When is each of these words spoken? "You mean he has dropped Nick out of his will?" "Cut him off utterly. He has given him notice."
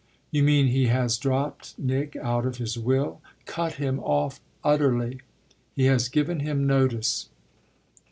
"You 0.31 0.41
mean 0.41 0.65
he 0.69 0.87
has 0.87 1.15
dropped 1.19 1.77
Nick 1.77 2.15
out 2.15 2.43
of 2.47 2.57
his 2.57 2.75
will?" 2.75 3.21
"Cut 3.45 3.73
him 3.73 3.99
off 3.99 4.41
utterly. 4.63 5.19
He 5.75 5.83
has 5.85 6.09
given 6.09 6.39
him 6.39 6.65
notice." 6.65 7.29